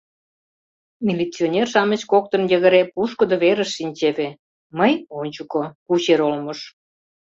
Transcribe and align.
Милиционер-шамыч 1.07 2.01
коктын 2.11 2.43
йыгыре 2.51 2.81
пушкыдо 2.93 3.35
верыш 3.43 3.69
шинчеве, 3.77 4.27
мый— 4.77 4.93
ончыко, 5.21 5.63
кучер 5.85 6.19
олмыш. 6.27 6.59